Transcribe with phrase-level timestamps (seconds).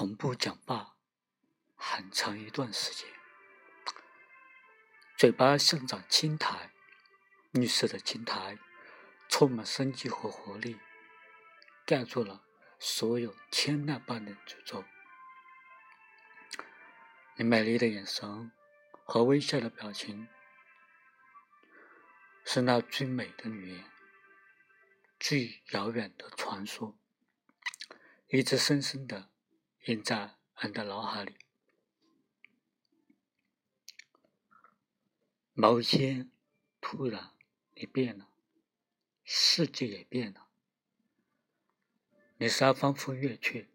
[0.00, 0.96] 从不讲话
[1.76, 3.06] 很长一段时间，
[5.18, 6.70] 嘴巴像长青苔，
[7.50, 8.56] 绿色的青苔，
[9.28, 10.80] 充满生机和活力，
[11.84, 12.42] 盖住了
[12.78, 14.82] 所有天籁般的诅咒。
[17.36, 18.50] 你美丽的眼神
[19.04, 20.28] 和微笑的表情，
[22.46, 23.84] 是那最美的语言，
[25.18, 26.96] 最遥远的传说，
[28.28, 29.28] 一直深深的
[29.86, 31.36] 印在俺的脑海里。
[35.54, 36.30] 某一天，
[36.80, 37.30] 突然
[37.74, 38.28] 你变了，
[39.24, 40.48] 世界也变了，
[42.36, 43.70] 你时而翻飞月去，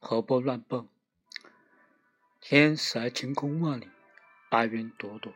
[0.00, 0.88] 河波乱蹦。
[2.40, 3.90] 天色晴空万里，
[4.50, 5.32] 白云朵朵；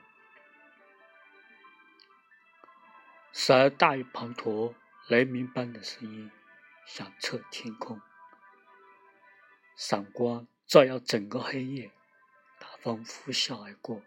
[3.32, 4.74] 时而大雨滂沱，
[5.08, 6.30] 雷鸣般的声音
[6.86, 8.00] 响彻天空。
[9.76, 11.92] 闪光照耀整个黑夜，
[12.58, 14.02] 大风呼啸而过。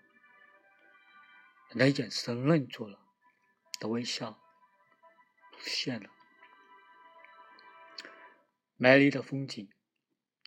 [1.71, 2.99] 你的眼神愣住了，
[3.79, 4.39] 的微笑
[5.51, 6.09] 不现了。
[8.77, 9.69] 美丽的风景，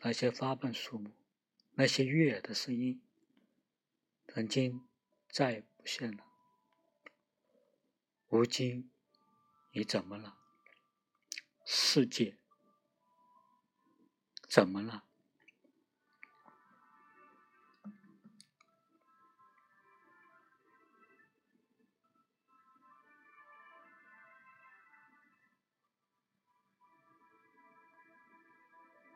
[0.03, 1.13] 那些花瓣树木。
[1.75, 3.01] 那些悦耳的声音，
[4.27, 4.89] 曾经
[5.31, 6.25] 再也不见了。
[8.27, 8.91] 如今，
[9.71, 10.37] 你怎么了？
[11.65, 12.37] 世界
[14.49, 15.05] 怎么了？